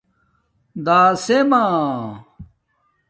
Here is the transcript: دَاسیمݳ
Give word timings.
دَاسیمݳ 0.85 1.63